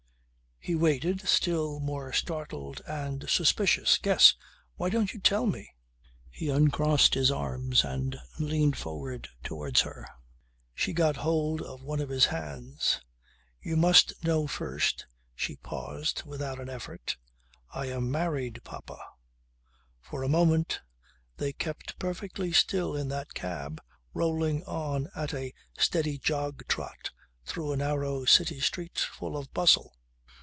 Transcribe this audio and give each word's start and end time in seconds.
He 0.63 0.75
waited, 0.75 1.27
still 1.27 1.79
more 1.79 2.13
startled 2.13 2.83
and 2.85 3.27
suspicious. 3.27 3.97
"Guess! 3.97 4.35
Why 4.75 4.91
don't 4.91 5.11
you 5.11 5.19
tell 5.19 5.47
me?" 5.47 5.71
He 6.29 6.49
uncrossed 6.51 7.15
his 7.15 7.31
arms 7.31 7.83
and 7.83 8.15
leaned 8.37 8.77
forward 8.77 9.27
towards 9.43 9.81
her. 9.81 10.07
She 10.75 10.93
got 10.93 11.15
hold 11.15 11.63
of 11.63 11.81
one 11.81 11.99
of 11.99 12.09
his 12.09 12.25
hands. 12.27 13.01
"You 13.59 13.75
must 13.75 14.23
know 14.23 14.45
first..." 14.45 15.07
She 15.35 15.55
paused, 15.55 16.27
made 16.27 16.41
an 16.43 16.69
effort: 16.69 17.17
"I 17.71 17.87
am 17.87 18.11
married, 18.11 18.61
papa." 18.63 18.99
For 19.99 20.21
a 20.21 20.29
moment 20.29 20.81
they 21.37 21.53
kept 21.53 21.97
perfectly 21.97 22.51
still 22.51 22.95
in 22.95 23.07
that 23.07 23.33
cab 23.33 23.81
rolling 24.13 24.63
on 24.65 25.09
at 25.15 25.33
a 25.33 25.55
steady 25.79 26.19
jog 26.19 26.67
trot 26.67 27.09
through 27.45 27.71
a 27.71 27.77
narrow 27.77 28.25
city 28.25 28.59
street 28.59 28.99
full 28.99 29.35
of 29.35 29.51
bustle. 29.55 29.97